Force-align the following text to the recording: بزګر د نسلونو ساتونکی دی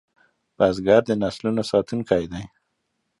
بزګر 0.57 1.01
د 1.07 1.11
نسلونو 1.21 1.61
ساتونکی 1.71 2.23
دی 2.31 2.43